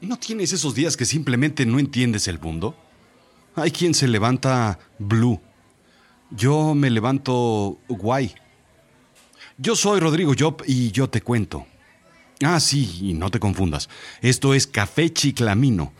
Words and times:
¿No 0.00 0.16
tienes 0.18 0.52
esos 0.52 0.74
días 0.74 0.96
que 0.96 1.04
simplemente 1.04 1.64
no 1.66 1.78
entiendes 1.78 2.26
el 2.26 2.40
mundo? 2.40 2.74
Hay 3.54 3.70
quien 3.70 3.94
se 3.94 4.08
levanta 4.08 4.80
blue. 4.98 5.40
Yo 6.30 6.74
me 6.74 6.90
levanto 6.90 7.78
guay. 7.88 8.34
Yo 9.56 9.76
soy 9.76 10.00
Rodrigo 10.00 10.32
Job 10.36 10.64
y 10.66 10.90
yo 10.90 11.08
te 11.08 11.22
cuento. 11.22 11.66
Ah, 12.42 12.58
sí, 12.58 12.98
y 13.02 13.14
no 13.14 13.30
te 13.30 13.38
confundas. 13.38 13.88
Esto 14.20 14.52
es 14.52 14.66
Café 14.66 15.12
Chiclamino. 15.12 15.92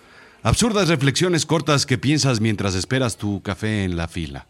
Absurdas 0.43 0.89
reflexiones 0.89 1.47
cortas 1.47 1.87
que 1.87 1.99
piensas 1.99 2.41
mientras 2.41 2.75
esperas 2.75 3.17
tu 3.17 3.43
café 3.43 3.85
en 3.85 3.97
la 3.97 4.09
fila. 4.09 4.49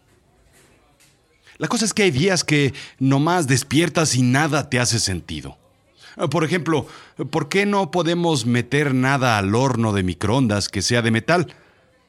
La 1.57 1.67
cosa 1.67 1.85
es 1.85 1.93
que 1.93 2.03
hay 2.03 2.11
días 2.11 2.43
que 2.43 2.73
nomás 2.99 3.47
despiertas 3.47 4.15
y 4.15 4.21
nada 4.21 4.69
te 4.69 4.79
hace 4.79 4.99
sentido. 4.99 5.57
Por 6.31 6.43
ejemplo, 6.43 6.87
¿por 7.29 7.47
qué 7.47 7.65
no 7.65 7.91
podemos 7.91 8.45
meter 8.45 8.93
nada 8.93 9.37
al 9.37 9.53
horno 9.53 9.93
de 9.93 10.03
microondas 10.03 10.69
que 10.69 10.81
sea 10.81 11.01
de 11.01 11.11
metal 11.11 11.53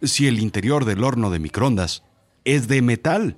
si 0.02 0.26
el 0.26 0.38
interior 0.38 0.84
del 0.84 1.04
horno 1.04 1.30
de 1.30 1.38
microondas 1.38 2.02
es 2.44 2.68
de 2.68 2.80
metal? 2.82 3.36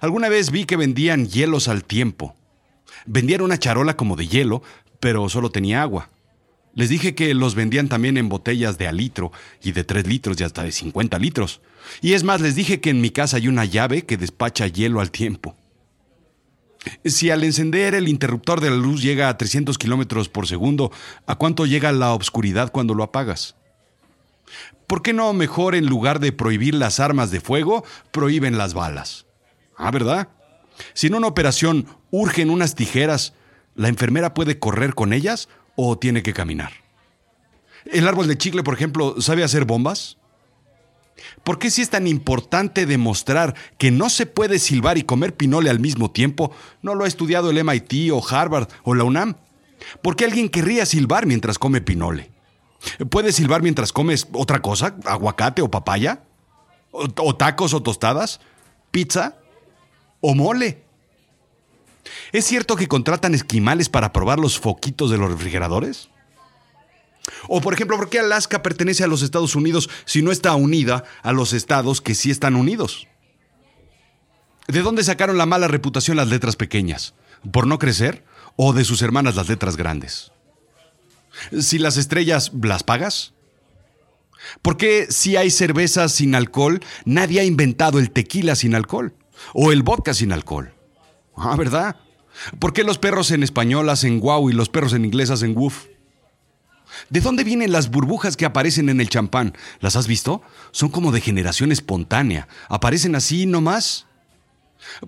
Alguna 0.00 0.28
vez 0.28 0.50
vi 0.50 0.64
que 0.64 0.76
vendían 0.76 1.26
hielos 1.26 1.68
al 1.68 1.84
tiempo. 1.84 2.36
Vendían 3.06 3.42
una 3.42 3.58
charola 3.58 3.96
como 3.96 4.16
de 4.16 4.28
hielo, 4.28 4.62
pero 5.00 5.28
solo 5.28 5.50
tenía 5.50 5.82
agua. 5.82 6.10
Les 6.76 6.90
dije 6.90 7.14
que 7.14 7.32
los 7.32 7.54
vendían 7.54 7.88
también 7.88 8.18
en 8.18 8.28
botellas 8.28 8.76
de 8.76 8.86
a 8.86 8.92
litro 8.92 9.32
y 9.62 9.72
de 9.72 9.82
3 9.82 10.06
litros 10.06 10.38
y 10.38 10.44
hasta 10.44 10.62
de 10.62 10.72
50 10.72 11.18
litros. 11.18 11.62
Y 12.02 12.12
es 12.12 12.22
más, 12.22 12.42
les 12.42 12.54
dije 12.54 12.82
que 12.82 12.90
en 12.90 13.00
mi 13.00 13.08
casa 13.08 13.38
hay 13.38 13.48
una 13.48 13.64
llave 13.64 14.04
que 14.04 14.18
despacha 14.18 14.66
hielo 14.66 15.00
al 15.00 15.10
tiempo. 15.10 15.56
Si 17.06 17.30
al 17.30 17.44
encender 17.44 17.94
el 17.94 18.08
interruptor 18.08 18.60
de 18.60 18.68
la 18.68 18.76
luz 18.76 19.00
llega 19.02 19.30
a 19.30 19.38
300 19.38 19.78
kilómetros 19.78 20.28
por 20.28 20.46
segundo, 20.46 20.92
¿a 21.26 21.36
cuánto 21.36 21.64
llega 21.64 21.90
la 21.92 22.12
obscuridad 22.12 22.70
cuando 22.70 22.92
lo 22.92 23.04
apagas? 23.04 23.56
¿Por 24.86 25.00
qué 25.00 25.14
no 25.14 25.32
mejor 25.32 25.74
en 25.74 25.86
lugar 25.86 26.20
de 26.20 26.32
prohibir 26.32 26.74
las 26.74 27.00
armas 27.00 27.30
de 27.30 27.40
fuego, 27.40 27.84
prohíben 28.12 28.58
las 28.58 28.74
balas? 28.74 29.24
Ah, 29.78 29.90
¿verdad? 29.90 30.28
Si 30.92 31.06
en 31.06 31.14
una 31.14 31.26
operación 31.26 31.86
urgen 32.10 32.50
unas 32.50 32.74
tijeras, 32.74 33.32
¿la 33.74 33.88
enfermera 33.88 34.34
puede 34.34 34.58
correr 34.58 34.94
con 34.94 35.14
ellas 35.14 35.48
o 35.76 35.98
tiene 35.98 36.22
que 36.22 36.32
caminar? 36.32 36.72
¿El 37.84 38.08
árbol 38.08 38.26
de 38.26 38.36
chicle, 38.36 38.62
por 38.62 38.74
ejemplo, 38.74 39.20
sabe 39.20 39.44
hacer 39.44 39.64
bombas? 39.64 40.16
¿Por 41.44 41.58
qué 41.58 41.70
si 41.70 41.82
es 41.82 41.90
tan 41.90 42.06
importante 42.06 42.86
demostrar 42.86 43.54
que 43.78 43.90
no 43.90 44.10
se 44.10 44.26
puede 44.26 44.58
silbar 44.58 44.98
y 44.98 45.04
comer 45.04 45.36
pinole 45.36 45.70
al 45.70 45.80
mismo 45.80 46.10
tiempo, 46.10 46.50
no 46.82 46.94
lo 46.94 47.04
ha 47.04 47.08
estudiado 47.08 47.50
el 47.50 47.62
MIT 47.62 48.10
o 48.12 48.26
Harvard 48.26 48.68
o 48.82 48.94
la 48.94 49.04
UNAM? 49.04 49.36
¿Por 50.02 50.16
qué 50.16 50.24
alguien 50.24 50.48
querría 50.48 50.86
silbar 50.86 51.26
mientras 51.26 51.58
come 51.58 51.80
pinole? 51.80 52.30
¿Puedes 53.10 53.36
silbar 53.36 53.62
mientras 53.62 53.92
comes 53.92 54.26
otra 54.32 54.60
cosa? 54.60 54.96
¿Aguacate 55.04 55.62
o 55.62 55.70
papaya? 55.70 56.22
¿O, 56.90 57.36
tacos 57.36 57.74
o 57.74 57.82
tostadas? 57.82 58.40
¿Pizza? 58.90 59.36
¿O 60.20 60.34
mole? 60.34 60.84
¿Es 62.32 62.44
cierto 62.44 62.76
que 62.76 62.88
contratan 62.88 63.34
esquimales 63.34 63.88
para 63.88 64.12
probar 64.12 64.38
los 64.38 64.58
foquitos 64.58 65.10
de 65.10 65.18
los 65.18 65.30
refrigeradores? 65.30 66.08
O 67.48 67.60
por 67.60 67.74
ejemplo, 67.74 67.96
¿por 67.96 68.08
qué 68.08 68.20
Alaska 68.20 68.62
pertenece 68.62 69.04
a 69.04 69.08
los 69.08 69.22
Estados 69.22 69.54
Unidos 69.54 69.90
si 70.04 70.22
no 70.22 70.30
está 70.30 70.54
unida 70.54 71.04
a 71.22 71.32
los 71.32 71.52
estados 71.52 72.00
que 72.00 72.14
sí 72.14 72.30
están 72.30 72.56
unidos? 72.56 73.08
¿De 74.68 74.82
dónde 74.82 75.04
sacaron 75.04 75.38
la 75.38 75.46
mala 75.46 75.68
reputación 75.68 76.16
las 76.16 76.28
letras 76.28 76.56
pequeñas? 76.56 77.14
¿Por 77.52 77.66
no 77.66 77.78
crecer? 77.78 78.24
¿O 78.56 78.72
de 78.72 78.84
sus 78.84 79.02
hermanas 79.02 79.36
las 79.36 79.48
letras 79.48 79.76
grandes? 79.76 80.32
Si 81.60 81.78
las 81.78 81.96
estrellas 81.96 82.50
las 82.60 82.82
pagas. 82.82 83.34
¿Por 84.62 84.76
qué 84.76 85.06
si 85.10 85.36
hay 85.36 85.50
cerveza 85.50 86.08
sin 86.08 86.34
alcohol, 86.34 86.80
nadie 87.04 87.40
ha 87.40 87.44
inventado 87.44 87.98
el 87.98 88.10
tequila 88.10 88.54
sin 88.54 88.74
alcohol? 88.74 89.14
¿O 89.52 89.72
el 89.72 89.82
vodka 89.82 90.14
sin 90.14 90.32
alcohol? 90.32 90.72
Ah, 91.36 91.56
¿verdad? 91.56 91.96
¿Por 92.58 92.72
qué 92.72 92.84
los 92.84 92.98
perros 92.98 93.30
en 93.30 93.42
español 93.42 93.88
hacen 93.88 94.20
guau 94.20 94.50
y 94.50 94.52
los 94.52 94.68
perros 94.68 94.92
en 94.92 95.04
inglés 95.04 95.30
hacen 95.30 95.56
woof? 95.56 95.86
¿De 97.10 97.20
dónde 97.20 97.44
vienen 97.44 97.72
las 97.72 97.90
burbujas 97.90 98.36
que 98.36 98.46
aparecen 98.46 98.88
en 98.88 99.00
el 99.00 99.08
champán? 99.08 99.54
¿Las 99.80 99.96
has 99.96 100.06
visto? 100.06 100.42
Son 100.70 100.88
como 100.88 101.12
de 101.12 101.20
generación 101.20 101.72
espontánea. 101.72 102.48
¿Aparecen 102.68 103.14
así 103.14 103.46
nomás? 103.46 104.06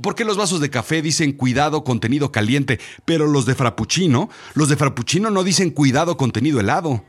¿Por 0.01 0.15
qué 0.15 0.25
los 0.25 0.37
vasos 0.37 0.61
de 0.61 0.71
café 0.71 1.03
dicen 1.03 1.33
cuidado 1.33 1.85
contenido 1.85 2.33
caliente, 2.33 2.81
pero 3.05 3.27
los 3.27 3.47
de 3.47 3.55
frappuccino, 3.55 4.29
los 4.55 4.69
de 4.69 4.77
frappuccino 4.77 5.31
no 5.31 5.45
dicen 5.45 5.71
cuidado 5.71 6.17
contenido 6.17 6.61
helado? 6.61 7.05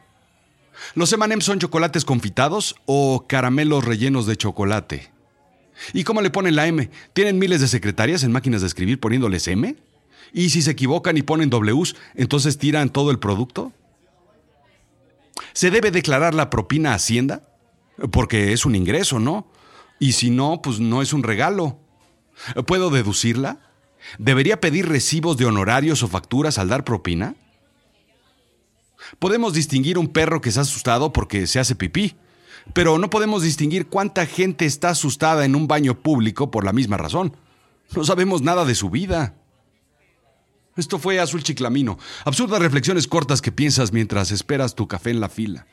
¿Los 0.96 1.12
M&M's 1.12 1.46
son 1.46 1.59
chocolates 1.59 2.06
confitados 2.06 2.75
o 2.86 3.25
caramelos 3.28 3.86
rellenos 3.86 4.28
de 4.28 4.38
chocolate? 4.38 5.12
¿Y 5.94 6.03
cómo 6.03 6.22
le 6.22 6.30
ponen 6.30 6.56
la 6.56 6.68
M? 6.68 6.90
¿Tienen 7.13 7.40
miles 7.40 7.62
de 7.62 7.68
secretarias 7.68 8.24
en 8.24 8.31
máquinas 8.31 8.62
de 8.62 8.68
escribir 8.68 9.00
poniéndoles 9.00 9.47
M? 9.47 9.75
¿Y 10.34 10.50
si 10.50 10.62
se 10.62 10.72
equivocan 10.72 11.17
y 11.17 11.22
ponen 11.22 11.50
Ws, 11.50 11.95
entonces 12.16 12.57
tiran 12.57 12.90
todo 12.90 13.12
el 13.12 13.19
producto? 13.19 13.73
¿Se 15.53 15.72
debe 15.72 15.91
declarar 15.91 16.34
la 16.34 16.50
propina 16.50 16.91
a 16.91 16.95
Hacienda? 16.95 17.44
Porque 18.12 18.53
es 18.53 18.66
un 18.66 18.75
ingreso, 18.75 19.19
¿no? 19.19 19.47
Y 20.00 20.13
si 20.13 20.29
no, 20.29 20.62
pues 20.62 20.79
no 20.79 21.01
es 21.01 21.13
un 21.13 21.23
regalo. 21.23 21.79
¿Puedo 22.66 22.89
deducirla? 22.89 23.59
¿Debería 24.18 24.62
pedir 24.62 24.88
recibos 24.88 25.38
de 25.38 25.45
honorarios 25.45 26.03
o 26.03 26.07
facturas 26.07 26.57
al 26.57 26.69
dar 26.69 26.85
propina? 26.85 27.35
Podemos 29.18 29.53
distinguir 29.53 29.97
un 29.97 30.07
perro 30.07 30.41
que 30.41 30.51
se 30.51 30.59
ha 30.59 30.62
asustado 30.62 31.12
porque 31.12 31.47
se 31.47 31.59
hace 31.59 31.75
pipí, 31.75 32.16
pero 32.73 32.97
no 32.97 33.09
podemos 33.09 33.44
distinguir 33.44 33.88
cuánta 33.88 34.25
gente 34.25 34.66
está 34.66 34.89
asustada 34.89 35.45
en 35.45 35.56
un 35.56 35.68
baño 35.68 36.00
público 36.01 36.51
por 36.51 36.63
la 36.63 36.73
misma 36.73 36.97
razón. 36.97 37.35
No 37.95 38.03
sabemos 38.03 38.41
nada 38.41 38.66
de 38.66 38.75
su 38.75 38.89
vida. 38.89 39.35
Esto 40.79 40.97
fue 40.97 41.19
Azul 41.19 41.44
Chiclamino. 41.44 42.00
Absurdas 42.23 42.62
reflexiones 42.62 43.06
cortas 43.06 43.41
que 43.41 43.51
piensas 43.51 43.91
mientras 43.91 44.31
esperas 44.31 44.75
tu 44.75 44.88
café 44.88 45.09
en 45.09 45.19
la 45.19 45.28
fila. 45.28 45.67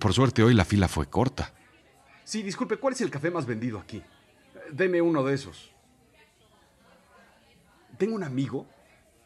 Por 0.00 0.14
suerte 0.14 0.42
hoy 0.42 0.54
la 0.54 0.64
fila 0.64 0.88
fue 0.88 1.10
corta. 1.10 1.52
Sí, 2.24 2.42
disculpe, 2.42 2.78
¿cuál 2.78 2.94
es 2.94 3.02
el 3.02 3.10
café 3.10 3.30
más 3.30 3.44
vendido 3.44 3.78
aquí? 3.78 4.02
Deme 4.72 5.02
uno 5.02 5.22
de 5.24 5.34
esos. 5.34 5.70
Tengo 7.98 8.14
un 8.14 8.24
amigo 8.24 8.66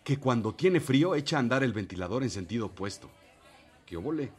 que 0.03 0.19
cuando 0.19 0.53
tiene 0.53 0.81
frío 0.81 1.15
echa 1.15 1.37
a 1.37 1.39
andar 1.39 1.63
el 1.63 1.73
ventilador 1.73 2.25
en 2.25 2.31
sentido 2.31 2.67
opuesto. 2.67 3.09
¿Qué 3.87 3.97
obole? 3.97 4.33